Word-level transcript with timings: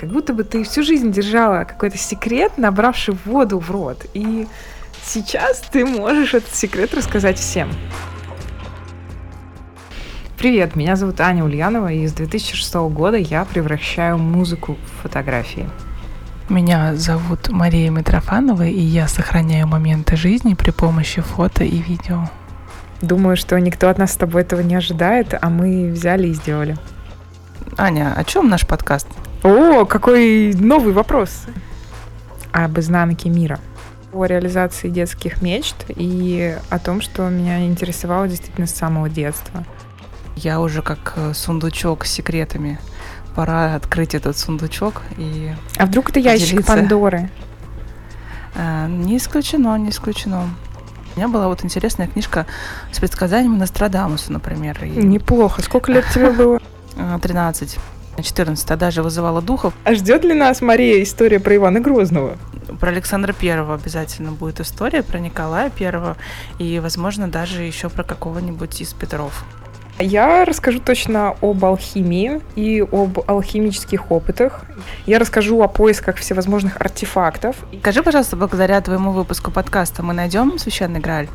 Как 0.00 0.08
будто 0.08 0.32
бы 0.32 0.44
ты 0.44 0.64
всю 0.64 0.82
жизнь 0.82 1.12
держала 1.12 1.64
какой-то 1.64 1.98
секрет, 1.98 2.56
набравший 2.56 3.18
воду 3.26 3.58
в 3.58 3.70
рот. 3.70 4.06
И 4.14 4.48
сейчас 5.04 5.60
ты 5.70 5.84
можешь 5.84 6.32
этот 6.32 6.54
секрет 6.54 6.94
рассказать 6.94 7.38
всем. 7.38 7.68
Привет, 10.38 10.74
меня 10.74 10.96
зовут 10.96 11.20
Аня 11.20 11.44
Ульянова, 11.44 11.92
и 11.92 12.06
с 12.06 12.14
2006 12.14 12.74
года 12.88 13.18
я 13.18 13.44
превращаю 13.44 14.16
музыку 14.16 14.78
в 14.82 15.02
фотографии. 15.02 15.68
Меня 16.48 16.96
зовут 16.96 17.50
Мария 17.50 17.90
Митрофанова, 17.90 18.66
и 18.66 18.80
я 18.80 19.06
сохраняю 19.06 19.66
моменты 19.66 20.16
жизни 20.16 20.54
при 20.54 20.70
помощи 20.70 21.20
фото 21.20 21.62
и 21.62 21.76
видео. 21.76 22.30
Думаю, 23.02 23.36
что 23.36 23.60
никто 23.60 23.90
от 23.90 23.98
нас 23.98 24.14
с 24.14 24.16
тобой 24.16 24.42
этого 24.42 24.62
не 24.62 24.76
ожидает, 24.76 25.34
а 25.38 25.50
мы 25.50 25.90
взяли 25.90 26.28
и 26.28 26.32
сделали. 26.32 26.78
Аня, 27.76 28.14
о 28.16 28.24
чем 28.24 28.48
наш 28.48 28.66
подкаст? 28.66 29.06
О, 29.42 29.86
какой 29.86 30.52
новый 30.54 30.92
вопрос 30.92 31.44
об 32.52 32.78
изнанке 32.78 33.30
мира 33.30 33.58
о 34.12 34.24
реализации 34.24 34.88
детских 34.88 35.40
мечт 35.40 35.76
и 35.88 36.58
о 36.68 36.78
том, 36.78 37.00
что 37.00 37.28
меня 37.28 37.64
интересовало 37.64 38.28
действительно 38.28 38.66
с 38.66 38.74
самого 38.74 39.08
детства. 39.08 39.64
Я 40.36 40.60
уже 40.60 40.82
как 40.82 41.14
э, 41.16 41.32
сундучок 41.32 42.04
с 42.04 42.10
секретами. 42.10 42.78
Пора 43.34 43.74
открыть 43.76 44.14
этот 44.14 44.36
сундучок 44.36 45.02
и. 45.16 45.54
А 45.76 45.86
вдруг 45.86 46.10
это 46.10 46.18
ящик 46.18 46.48
поделиться. 46.48 46.72
Пандоры? 46.72 47.30
Э, 48.54 48.88
не 48.88 49.16
исключено, 49.16 49.76
не 49.76 49.90
исключено. 49.90 50.48
У 51.14 51.18
меня 51.18 51.28
была 51.28 51.48
вот 51.48 51.64
интересная 51.64 52.08
книжка 52.08 52.46
с 52.92 52.98
предсказаниями 52.98 53.56
Нострадамуса, 53.56 54.32
например. 54.32 54.84
И... 54.84 54.90
Неплохо. 54.90 55.62
Сколько 55.62 55.92
лет 55.92 56.04
тебе 56.12 56.30
было? 56.30 56.60
Э, 56.96 57.18
13 57.22 57.78
на 58.20 58.24
14, 58.24 58.70
а 58.70 58.76
даже 58.76 59.02
вызывала 59.02 59.40
духов. 59.40 59.72
А 59.84 59.94
ждет 59.94 60.24
ли 60.24 60.34
нас, 60.34 60.60
Мария, 60.60 61.02
история 61.02 61.40
про 61.40 61.56
Ивана 61.56 61.80
Грозного? 61.80 62.36
Про 62.78 62.90
Александра 62.90 63.32
Первого 63.32 63.74
обязательно 63.74 64.32
будет 64.32 64.60
история, 64.60 65.02
про 65.02 65.18
Николая 65.18 65.70
Первого 65.70 66.16
и, 66.58 66.78
возможно, 66.80 67.28
даже 67.28 67.62
еще 67.62 67.88
про 67.88 68.04
какого-нибудь 68.04 68.80
из 68.80 68.92
Петров. 68.92 69.44
Я 69.98 70.44
расскажу 70.44 70.80
точно 70.80 71.34
об 71.40 71.64
алхимии 71.64 72.40
и 72.56 72.80
об 72.80 73.18
алхимических 73.26 74.10
опытах. 74.10 74.62
Я 75.06 75.18
расскажу 75.18 75.62
о 75.62 75.68
поисках 75.68 76.16
всевозможных 76.16 76.80
артефактов. 76.80 77.56
Скажи, 77.80 78.02
пожалуйста, 78.02 78.36
благодаря 78.36 78.80
твоему 78.80 79.12
выпуску 79.12 79.50
подкаста 79.50 80.02
мы 80.02 80.14
найдем 80.14 80.58
священный 80.58 81.00
Грааль? 81.00 81.28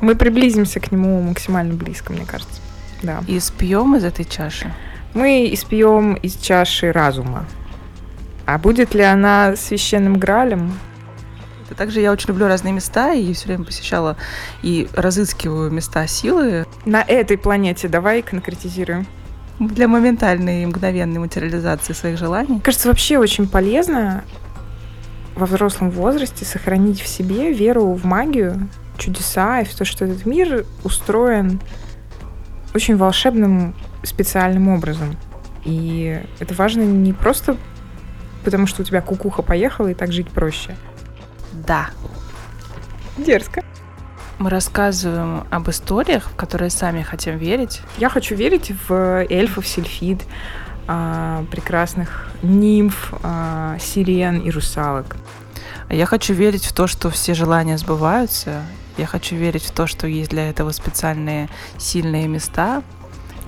Мы 0.00 0.14
приблизимся 0.14 0.80
к 0.80 0.92
нему 0.92 1.20
максимально 1.22 1.74
близко, 1.74 2.12
мне 2.12 2.24
кажется. 2.26 2.60
Да. 3.02 3.22
И 3.26 3.38
спьем 3.40 3.96
из 3.96 4.04
этой 4.04 4.24
чаши? 4.24 4.72
Мы 5.14 5.48
испьем 5.52 6.14
из 6.14 6.36
чаши 6.36 6.90
разума. 6.90 7.46
А 8.46 8.58
будет 8.58 8.94
ли 8.94 9.02
она 9.02 9.56
священным 9.56 10.18
гралем? 10.18 10.72
И 11.70 11.74
Также 11.74 12.00
я 12.00 12.12
очень 12.12 12.28
люблю 12.28 12.46
разные 12.46 12.74
места 12.74 13.14
и 13.14 13.32
все 13.32 13.46
время 13.46 13.64
посещала 13.64 14.16
и 14.62 14.88
разыскиваю 14.92 15.70
места 15.70 16.06
силы 16.06 16.66
На 16.84 17.02
этой 17.02 17.38
планете 17.38 17.88
давай 17.88 18.22
конкретизируем. 18.22 19.06
для 19.60 19.86
моментальной 19.86 20.64
и 20.64 20.66
мгновенной 20.66 21.20
материализации 21.20 21.92
своих 21.92 22.18
желаний. 22.18 22.60
Кажется, 22.60 22.88
вообще 22.88 23.18
очень 23.18 23.48
полезно 23.48 24.24
во 25.36 25.46
взрослом 25.46 25.90
возрасте 25.90 26.44
сохранить 26.44 27.00
в 27.00 27.06
себе 27.06 27.52
веру 27.52 27.92
в 27.92 28.04
магию, 28.04 28.68
чудеса 28.98 29.60
и 29.60 29.64
в 29.64 29.74
то, 29.74 29.84
что 29.84 30.04
этот 30.04 30.26
мир 30.26 30.64
устроен 30.82 31.60
очень 32.74 32.96
волшебным 32.96 33.74
специальным 34.02 34.68
образом. 34.68 35.16
И 35.64 36.20
это 36.40 36.54
важно 36.54 36.82
не 36.82 37.12
просто 37.12 37.56
потому, 38.44 38.66
что 38.66 38.82
у 38.82 38.84
тебя 38.84 39.00
кукуха 39.00 39.42
поехала 39.42 39.88
и 39.88 39.94
так 39.94 40.12
жить 40.12 40.28
проще. 40.28 40.76
Да. 41.52 41.90
Дерзко. 43.16 43.62
Мы 44.38 44.50
рассказываем 44.50 45.46
об 45.50 45.70
историях, 45.70 46.28
в 46.30 46.34
которые 46.34 46.68
сами 46.70 47.02
хотим 47.02 47.38
верить. 47.38 47.80
Я 47.98 48.08
хочу 48.08 48.34
верить 48.34 48.72
в 48.88 49.24
эльфов, 49.30 49.66
сельфид, 49.66 50.22
а, 50.86 51.44
прекрасных 51.50 52.28
нимф, 52.42 53.14
а, 53.22 53.78
сирен 53.78 54.40
и 54.40 54.50
русалок. 54.50 55.16
А 55.88 55.94
Я 55.94 56.06
хочу 56.06 56.34
верить 56.34 56.64
в 56.64 56.72
то, 56.72 56.86
что 56.86 57.10
все 57.10 57.34
желания 57.34 57.78
сбываются. 57.78 58.62
Я 58.96 59.06
хочу 59.06 59.36
верить 59.36 59.64
в 59.64 59.72
то, 59.72 59.86
что 59.86 60.06
есть 60.06 60.30
для 60.30 60.48
этого 60.48 60.70
специальные 60.70 61.48
сильные 61.78 62.28
места. 62.28 62.82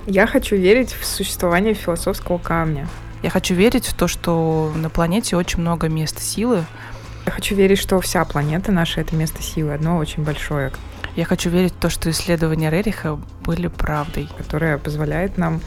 Я 0.05 0.27
хочу 0.27 0.55
верить 0.55 0.93
в 0.93 1.05
существование 1.05 1.73
философского 1.73 2.37
камня. 2.37 2.87
Я 3.23 3.29
хочу 3.29 3.55
верить 3.55 3.85
в 3.85 3.93
то, 3.93 4.07
что 4.07 4.71
на 4.75 4.89
планете 4.89 5.35
очень 5.35 5.59
много 5.59 5.89
мест 5.89 6.19
силы. 6.21 6.65
Я 7.25 7.31
хочу 7.31 7.55
верить, 7.55 7.79
что 7.79 7.99
вся 7.99 8.23
планета 8.25 8.71
наша— 8.71 9.01
это 9.01 9.15
место 9.15 9.41
силы, 9.41 9.73
одно 9.73 9.97
очень 9.97 10.23
большое, 10.23 10.71
Я 11.15 11.25
хочу 11.25 11.49
верить 11.49 11.73
в 11.73 11.77
то, 11.77 11.89
что 11.89 12.09
исследования 12.11 12.69
Рериха 12.69 13.19
были 13.43 13.67
правдой. 13.67 14.29
которое 14.37 14.77
позволяет 14.77 15.37
нам 15.37 15.61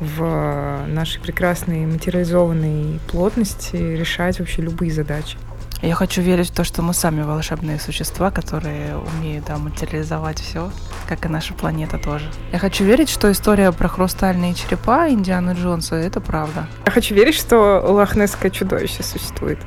в 0.00 0.84
нашей 0.88 1.20
прекрасной 1.20 1.86
материализованной 1.86 2.98
плотности 3.06 3.76
решать 3.76 4.38
вообще 4.40 4.62
любые 4.62 4.90
задачи. 4.92 5.36
Я 5.82 5.94
хочу 5.94 6.22
верить 6.22 6.50
в 6.50 6.54
то, 6.54 6.64
что 6.64 6.82
мы 6.82 6.94
сами 6.94 7.22
волшебные 7.22 7.78
существа, 7.78 8.30
которые 8.30 8.96
умеют 8.96 9.44
да, 9.44 9.58
материализовать 9.58 10.40
все, 10.40 10.70
как 11.06 11.26
и 11.26 11.28
наша 11.28 11.52
планета 11.54 11.98
тоже. 11.98 12.30
Я 12.52 12.58
хочу 12.58 12.84
верить, 12.84 13.10
что 13.10 13.30
история 13.30 13.70
про 13.72 13.88
хрустальные 13.88 14.54
черепа 14.54 15.08
Индианы 15.10 15.52
Джонса— 15.52 15.94
это 15.96 16.20
правда. 16.20 16.66
Я 16.86 16.92
хочу 16.92 17.14
верить, 17.14 17.34
что 17.34 17.84
лохнесское 17.86 18.50
чудовище 18.50 19.02
существует. 19.02 19.58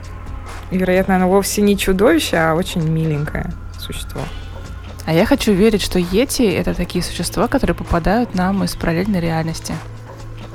И, 0.72 0.78
вероятно, 0.78 1.16
оно 1.16 1.30
вовсе 1.30 1.62
не 1.62 1.78
чудовище, 1.78 2.38
а 2.38 2.56
очень 2.56 2.88
миленькое 2.88 3.54
существо. 3.80 4.22
А 5.06 5.14
я 5.14 5.26
хочу 5.26 5.54
верить, 5.54 5.82
что 5.82 6.00
Йети— 6.00 6.44
это 6.44 6.74
такие 6.74 7.04
существа, 7.04 7.48
которые 7.48 7.76
попадают 7.76 8.36
нам 8.36 8.64
из 8.64 8.76
параллельной 8.76 9.20
реальности. 9.20 9.74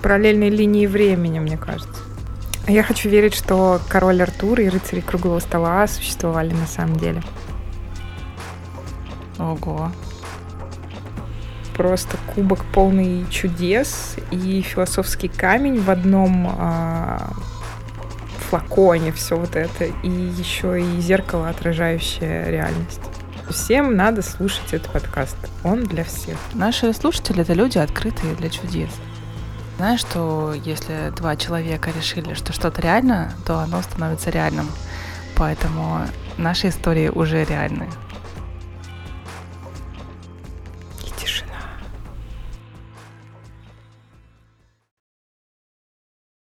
Параллельной 0.03 0.51
линии 0.51 0.87
времени, 0.87 1.39
мне 1.39 1.57
кажется. 1.57 2.03
Я 2.67 2.83
хочу 2.83 3.11
верить, 3.11 3.35
что 3.35 3.81
король 3.89 4.23
Артур 4.23 4.61
и 4.61 4.69
рыцари 4.69 5.01
круглого 5.01 5.39
стола 5.39 5.87
существовали 5.87 6.53
на 6.53 6.67
самом 6.67 6.97
деле. 6.97 7.23
Ого. 9.39 9.91
Просто 11.77 12.17
кубок 12.35 12.65
полный 12.73 13.27
чудес 13.31 14.17
и 14.31 14.63
философский 14.63 15.29
камень 15.29 15.81
в 15.81 15.91
одном 15.91 16.49
а, 16.59 17.33
флаконе, 18.49 19.13
все 19.13 19.37
вот 19.37 19.57
это, 19.57 19.85
и 19.85 20.09
еще 20.09 20.81
и 20.81 21.01
зеркало, 21.01 21.49
отражающее 21.49 22.51
реальность. 22.51 23.01
Всем 23.51 23.95
надо 23.97 24.23
слушать 24.23 24.73
этот 24.73 24.91
подкаст. 24.91 25.37
Он 25.65 25.85
для 25.85 26.05
всех. 26.05 26.39
Наши 26.55 26.93
слушатели— 26.95 27.41
это 27.43 27.53
люди, 27.53 27.77
открытые 27.77 28.35
для 28.37 28.49
чудес. 28.49 28.91
Знаешь, 29.77 30.01
что 30.01 30.55
если 30.55 31.13
два 31.17 31.35
человека 31.37 31.91
решили, 31.91 32.35
что 32.35 32.53
что-то 32.53 32.81
реально, 32.81 33.33
то 33.45 33.59
оно 33.59 33.83
становится 33.83 34.31
реальным. 34.31 34.69
Поэтому 35.35 36.01
наши 36.39 36.69
истории 36.69 37.09
уже 37.09 37.45
реальны. 37.45 37.89